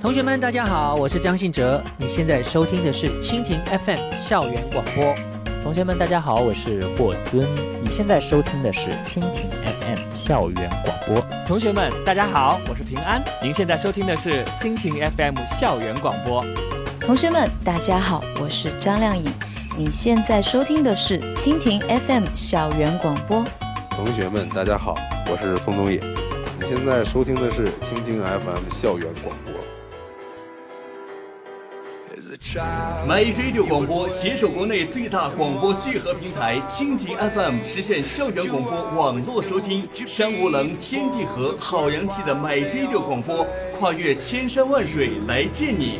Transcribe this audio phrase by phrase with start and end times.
[0.00, 1.78] 同学们，大家好，我是张信哲。
[1.98, 5.14] 你现在收听的是蜻蜓 FM 校园广播。
[5.62, 7.46] 同学们，大家好，我是霍尊。
[7.84, 11.22] 你现在收听的是蜻蜓 FM 校园广播。
[11.46, 13.22] 同学们，大家好，我是平安。
[13.42, 16.42] 您现在收听的是蜻蜓 FM 校园广播。
[16.98, 19.30] 同学们，大家好，我是张靓颖。
[19.76, 23.44] 你现在收听的是蜻蜓 FM 校园广播。
[23.90, 24.96] 同学们，大家好，
[25.30, 26.00] 我是宋冬野。
[26.58, 29.49] 你现在收听的是蜻蜓 FM 校园广播。
[33.08, 39.88] My Radio 广播携手国内最大广播聚合平台蜻蜓 FM，实现校园广播网络收听。
[40.06, 43.44] 山无棱，天地合，好洋气的 My Radio 广播，
[43.76, 45.98] 跨越千山万水来见你。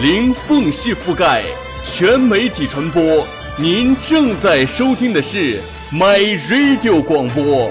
[0.00, 1.42] 零缝隙覆盖，
[1.84, 3.02] 全媒体传播。
[3.58, 5.60] 您正在收听的是
[5.92, 7.70] My Radio 广播。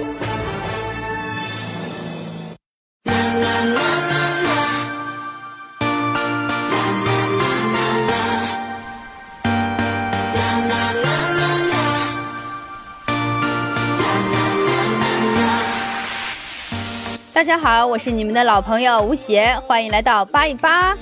[17.34, 20.96] 大家好，我是你们的老朋友吴邪，欢迎来到八一八。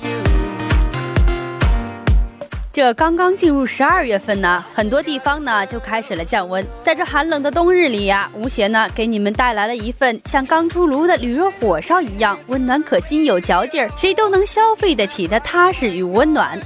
[2.78, 6.64] 这刚刚进入十二月份呢，很多地方呢就开始了降温。
[6.80, 16.56] 在这寒冷的冬日里呀，吴邪呢给你们带来了一份像刚出炉的驴肉火烧一样温暖可心、有嚼劲儿，谁都能消费得起的踏实与温暖。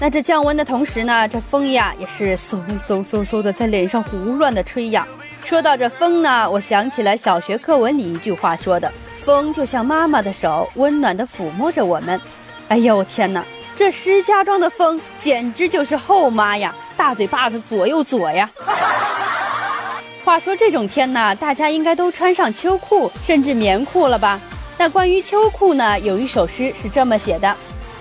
[0.00, 5.06] 那这降温的同时呢，这风呀也是嗖嗖嗖嗖的在脸上胡乱的吹呀。
[5.44, 12.18] 说到这风呢，我想起了小学课文里一句话说的：“风就像妈妈的手，温暖的抚摸着我们。”
[12.68, 13.44] 哎呦天哪！
[13.78, 18.50] 这石家庄的风简直就是后妈呀，大嘴巴子左右左呀。
[20.24, 24.40] 话说这种天呢，大家应该都穿上秋裤甚至棉裤了吧？
[24.76, 27.54] 那关于秋裤呢，有一首诗是这么写的：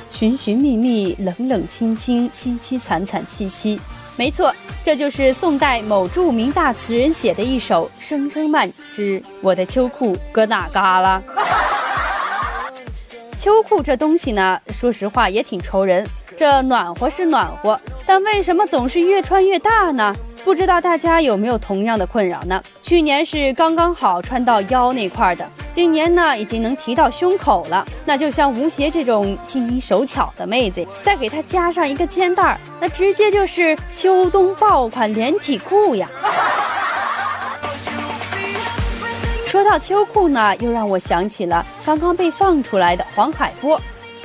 [0.09, 3.79] 寻寻觅觅，冷冷清清，凄凄惨惨戚戚。
[4.15, 4.51] 没错，
[4.83, 11.21] 这就是宋代某著名大词人写的一首《声声慢》之“我的秋裤搁哪嘎啦”。
[13.37, 16.05] 秋裤这东西呢，说实话也挺愁人。
[16.35, 20.15] 这暖和是暖和，但为什么总是越穿越大呢？
[20.43, 22.63] 不知道大家有没有同样的困扰呢？
[22.81, 27.85] 去年是刚刚好穿到腰那块的，今年呢已经能提到胸口了。
[28.05, 36.09] 那就像吴邪这种心灵手巧的妹子，再给她加上一个肩带儿，那直接就是秋冬爆款连体裤呀。
[39.69, 43.79] 到秋裤呢，又让我想起了刚刚被放出来的黄海波，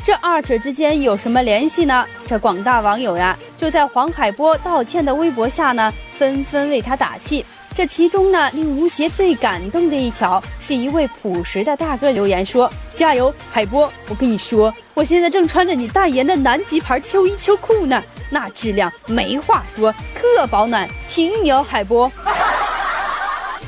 [0.05, 2.07] 这二者之间有什么联系呢？
[2.29, 7.45] 这广大网友呀，就在黄海波道歉的微博下呢，纷纷为他打气。
[7.75, 13.91] 这其中呢，令吴邪最感动的一条，是一位朴实的大哥留言说：“加油，海波！
[14.09, 22.13] 我跟你说，我现在正穿着你代言的南极牌秋衣秋裤呢，那质量没话说，特保暖，挺牛，海波。”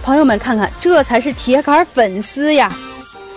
[0.04, 2.70] 朋友们，看看，这才是铁杆粉丝呀！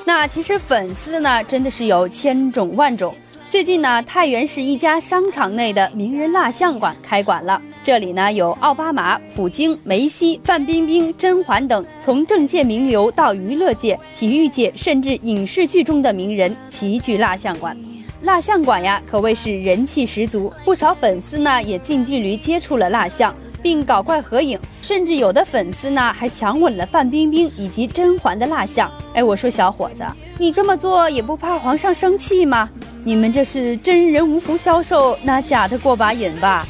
[0.04, 3.16] 那其实粉丝呢，真的是有千种万种。
[3.48, 7.62] 最近呢，太原市一家商场内的名人蜡像馆开馆了。
[7.86, 17.78] 这里呢，有奥巴马、普京、梅西、范冰冰、甄嬛等从政界名流到娱乐界、体育界，甚至影视剧中的名人齐聚蜡像馆。
[18.24, 23.34] 蜡像馆呀，可谓是人气十足，不少粉丝呢也近距离接触了蜡像。
[23.68, 28.90] 并搞怪合影，甚至有的粉丝呢还强吻了范冰冰以及甄嬛的蜡像。
[29.14, 30.06] 哎，我说小伙子，
[30.38, 32.70] 你这么做也不怕皇上生气吗？
[33.04, 36.66] 你们这是真人无福消受，拿假的过把瘾吧？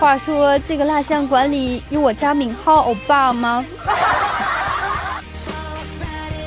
[0.00, 3.64] 话说这个蜡像馆里有我家敏浩欧巴吗？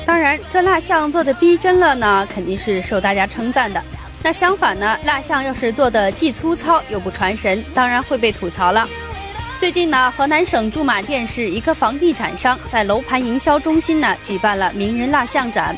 [0.04, 3.82] 当然，这蜡像做的逼真了呢，肯定是受大家称赞的。
[4.28, 4.98] 那相反呢？
[5.04, 8.86] 蜡像要是做的既粗糙又不传神，当然会被吐槽了。
[9.58, 15.74] 最近呢，河南省驻马店市一个房地产商在楼盘营销中心呢举办了名人蜡像展，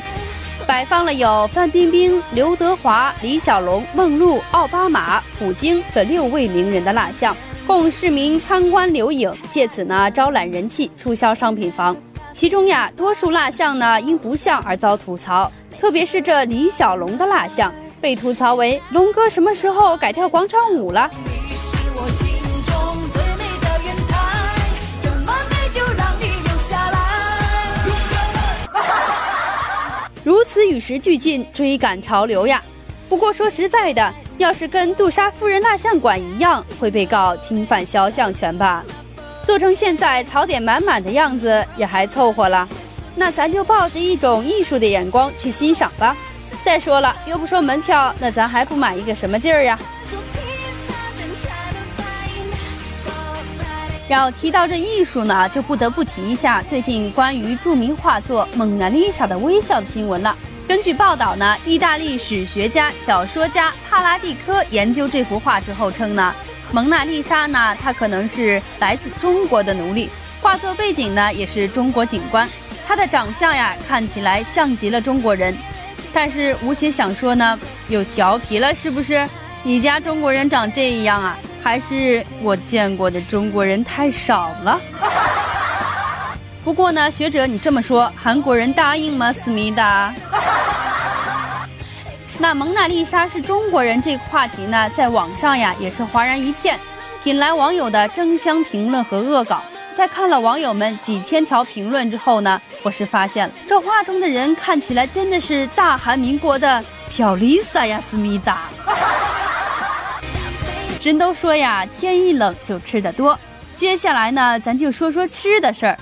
[0.67, 7.33] 摆放了有范冰冰、刘德华、李小龙、梦露、奥巴马、普京这六位名人的蜡像，
[7.65, 11.95] 供市民参观留影，借此呢招揽人气，促销商品房。
[12.33, 15.49] 其中呀，多数蜡像呢因不像而遭吐槽，
[15.79, 17.73] 特别是这李小龙的蜡像。
[18.01, 21.09] 被吐槽为龙哥什么时候改跳广场舞了？
[30.23, 32.61] 如此与时俱进，追赶潮流呀。
[33.07, 38.83] 不过说实在的，要是跟杜莎夫人蜡像馆一样，会被告侵犯肖像权吧？
[39.45, 42.67] 做成现在槽点满满的样子也还凑合了，
[43.15, 46.15] 那咱就抱着一种艺术的眼光去欣赏吧。
[46.63, 49.77] 再说了，又不收门票，那咱还不买一个什么劲儿呀？
[54.07, 60.35] 要提到这艺术呢，就不得不提一下最近关于著名画作《蒙娜丽莎》的微笑的新闻了。
[60.67, 66.33] 根据报道呢，意大利史学家、小说家帕拉蒂科研究这幅画之后称呢，
[66.71, 70.09] 蒙娜丽莎呢，她可能是来自中国的奴隶，
[70.41, 72.47] 画作背景呢也是中国景观，
[72.85, 75.55] 她的长相呀看起来像极了中国人。
[76.13, 79.27] 但是吴邪想说呢，又调皮了是不是？
[79.63, 81.37] 你家中国人长这样啊？
[81.63, 84.81] 还是我见过的中国人太少了。
[86.65, 89.31] 不过呢，学者你这么说，韩国人答应吗？
[89.31, 90.13] 思密达。
[92.39, 96.79] 那蒙娜丽莎是中国人这个话题呢，在网上呀也是哗然一片，
[97.23, 99.61] 引来网友的争相评论和恶搞。
[99.95, 108.69] 在看了网友们几千条评论之后呢，我是发现了这画中的人看起来真的是大韩民国的朴丽萨呀，思密达。
[111.03, 113.37] 人都说呀，天一冷就吃的多。
[113.75, 115.97] 接下来呢，咱就说说吃的事儿。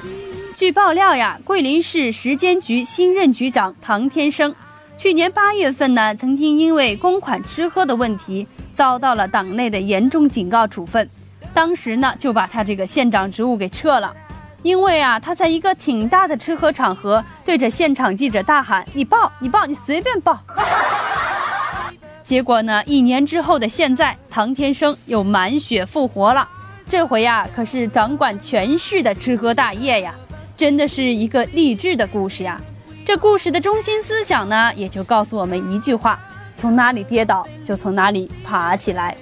[0.56, 4.54] 据爆料呀，桂林市食监局新任局长唐天生，
[4.98, 11.10] 去年八月份呢，曾经因为公款吃喝的问题，遭到了党内的严重警告处分。
[11.54, 14.16] 当时呢，就把他这个县长职务给撤了，
[14.62, 20.40] 因为啊，他在一个挺大的吃喝场合，对着现场记者大喊：“你报，你报，你随便报。”
[22.22, 22.84] 结果呢？
[22.86, 26.48] 一年之后的现在，唐天生又满血复活了。
[26.88, 30.14] 这回呀，可是掌管全市的吃喝大业呀，
[30.56, 32.62] 真的是一个励志的故事呀。
[33.06, 36.20] 这故事的中心思想呢，也就告诉我们一句话：
[36.56, 39.16] 从哪里跌倒，就从哪里爬起来。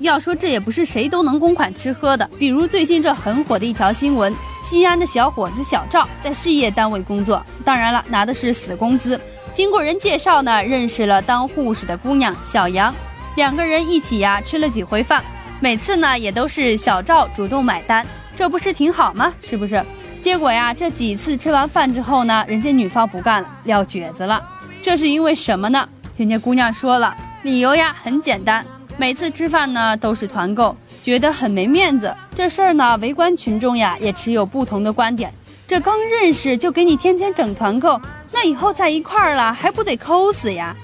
[0.00, 2.28] 要说这也不是谁都能公款吃喝的。
[2.38, 9.20] 比如最近这很火的一条新闻：西安的小伙子小赵在事业单位工作，当然了，拿的是死工资。
[9.52, 12.94] 经过人介绍呢，认识了当护士的姑娘小杨，
[13.36, 15.22] 两个人一起呀吃了几回饭，
[15.60, 19.32] 每次呢也都是小赵主动买单，这不是挺好吗？
[19.42, 19.84] 是不是？
[20.20, 24.42] 结果呀，这几次吃完饭之后呢，人家女方不干了，撂蹶子了。
[24.82, 25.86] 这是因为什么呢？
[26.16, 28.64] 人家姑娘说了，理由呀很简单，
[29.00, 32.14] 每次吃饭呢都是团购，觉得很没面子。
[32.34, 35.32] 这事儿呢，围观群众呀也持有不同的观点。
[35.66, 37.98] 这刚认识就给你天天整团购，
[38.30, 40.76] 那以后在一块儿了还不得抠死呀？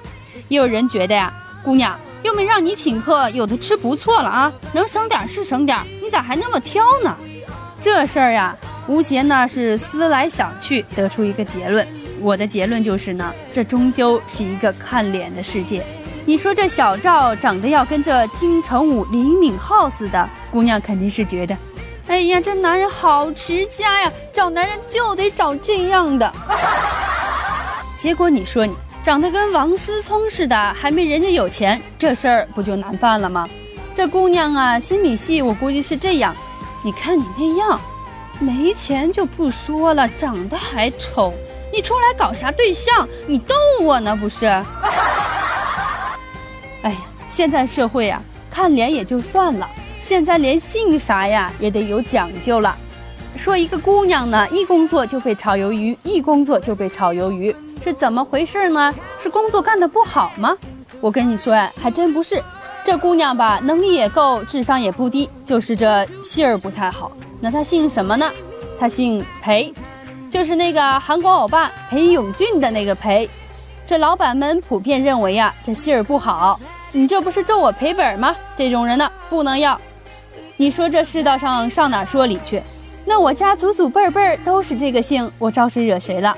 [0.48, 1.30] 也有人觉得呀，
[1.62, 7.14] 姑娘又没让你请客，有的吃不错了啊，能省点是省点，你咋还那么挑呢？
[7.82, 11.86] 这事儿呀，吴邪呢是思来想去，得出一个结论。
[12.22, 15.84] 我的结论就是呢，这终究是一个看脸的世界。
[16.28, 21.56] 你说这小赵长得要跟这金城武、李敏镐似的，姑娘肯定是觉得。
[22.08, 24.12] 哎呀，这男人好持家呀！
[24.32, 26.32] 找男人就得找这样的。
[27.96, 28.74] 结果你说你
[29.04, 33.48] 长得跟王思聪似的，还没人家有钱，这事儿不就难办了吗？
[33.94, 36.34] 这姑娘啊，心理戏我估计是这样。
[36.82, 37.80] 你看你那样，
[38.40, 41.32] 没钱就不说了，长得还丑，
[41.72, 43.08] 你出来搞啥对象？
[43.28, 44.46] 你逗我呢不是？
[47.36, 48.18] 现在社会啊，
[48.50, 49.68] 看脸也就算了。
[50.00, 52.74] 现在连姓啥呀也得有讲究了。
[53.36, 58.94] 说一个姑娘呢，一工作就被炒鱿鱼，一工作就被炒鱿鱼，是怎么回事呢？
[59.22, 60.56] 是工作干得不好吗？
[61.02, 62.42] 我跟你说呀，还真不是。
[62.86, 67.12] 这姑娘吧，能力也够，智商也不低，就是这姓儿不太好。
[67.38, 68.32] 那她姓什么呢？
[68.80, 69.74] 她姓裴，
[70.30, 73.28] 就是那个韩国欧巴裴勇俊的那个裴。
[73.86, 76.58] 这老板们普遍认为呀，这姓儿不好。
[76.96, 78.34] 你这不是咒我赔本吗？
[78.56, 79.78] 这种人呢，不能要。
[80.56, 82.62] 你说这世道上上哪说理去？
[83.04, 86.34] 那我家祖祖辈辈都是这个姓，我招谁惹谁了？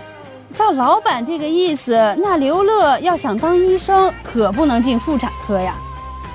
[0.57, 5.77] 照老板这个意思，那刘乐要想当医生，可不能进妇产科呀。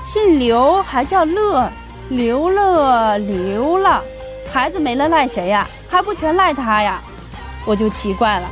[0.05, 1.69] 姓刘还叫乐，
[2.07, 4.01] 刘乐刘了，
[4.49, 5.67] 孩子没了赖谁呀？
[5.89, 7.01] 还不全赖他呀？
[7.65, 8.47] 我就奇怪了，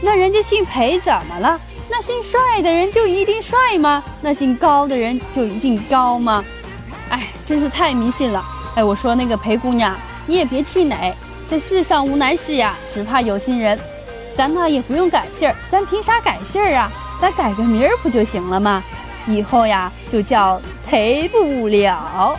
[0.00, 1.60] 那人家姓裴怎么了？
[1.88, 4.02] 那姓帅的人就一定帅吗？
[4.20, 6.44] 那姓高的人就一定高吗？
[7.10, 8.44] 哎，真是太迷信了。
[8.74, 11.14] 哎，我说那个裴姑娘，你也别气馁，
[11.48, 13.78] 这世上无难事呀，只怕有心人。
[14.34, 16.90] 咱呢也不用改姓儿，咱凭啥改姓儿啊？
[17.20, 18.82] 咱改个名儿不就行了吗？
[19.26, 22.38] 以后呀就叫赔不了。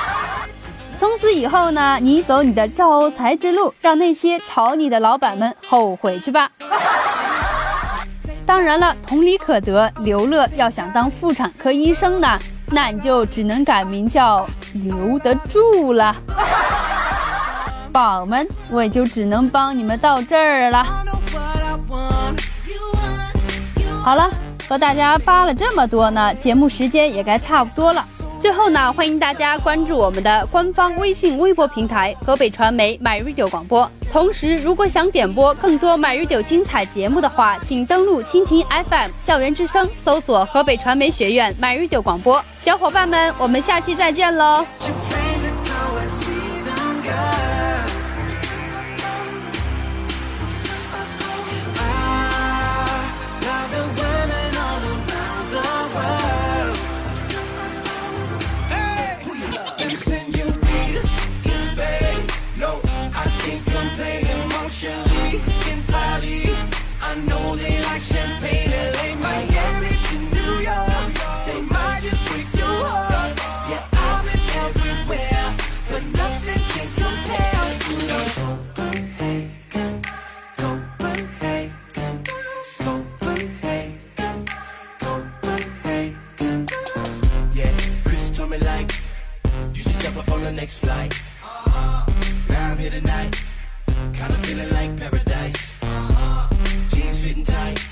[0.96, 6.50] 从此以后呢，你走你的招财之路，让那些炒你的老板们后悔去吧。
[8.46, 16.14] 当然了，同理可得，刘乐要想当妇产科医生呢，那你就只能改名叫刘得住了。
[17.90, 20.84] 宝们，我也就只能帮你们到这儿了。
[24.02, 24.30] 好了，
[24.68, 28.04] 和大家扒了这么多呢，节目时间也该差不多了。
[28.44, 33.90] 最后呢，欢迎大家关注我们的官方微信、微博平台河北传媒 MyRadio 广播。
[34.12, 42.44] 同时，如果想点播更多 MyRadio 精彩节目的话，请登录蜻蜓 FM 校园之声，搜索河北传媒学院 MyRadio 广播。
[42.58, 44.66] 小伙伴们，我们下期再见喽
[90.64, 91.12] ！next flight.
[91.42, 92.06] Uh-huh.
[92.48, 93.44] Now I'm here tonight,
[94.12, 95.74] kinda feeling like paradise.
[95.82, 96.48] Uh-huh.
[96.88, 97.86] Jeans fitting tight,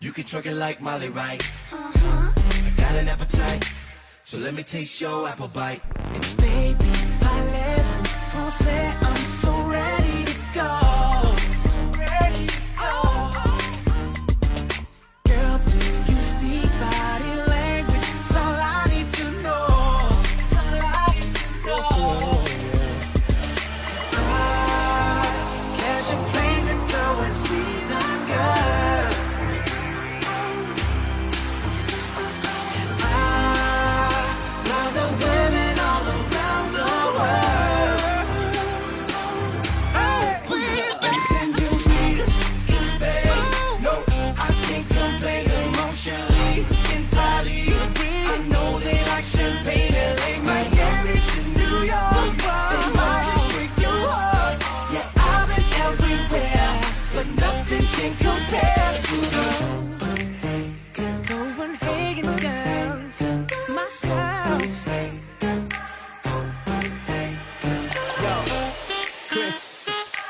[0.00, 1.42] you can twerk it like Molly right.
[1.72, 2.32] Uh-huh.
[2.66, 3.64] I got an appetite,
[4.22, 5.82] so let me taste your apple bite.
[6.14, 7.84] And baby, français?
[8.34, 8.85] I'm so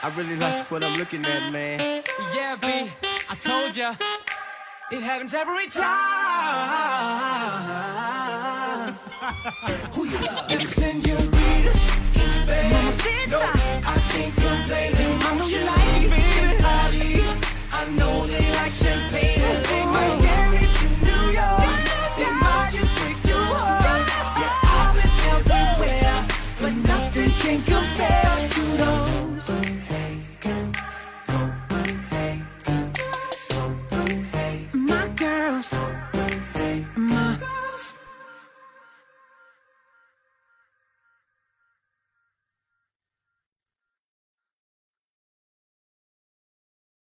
[0.07, 2.05] I really like what I'm looking at, man.
[2.33, 2.93] Yeah, B,
[3.29, 3.93] I told ya,
[4.93, 5.85] it happens every time.
[9.95, 10.49] Who you love?
[10.49, 11.83] If senoritas
[12.15, 13.29] in space.
[13.29, 14.95] No, I can't complain.
[14.95, 17.25] I know you like it, baby.
[17.73, 18.76] I know they like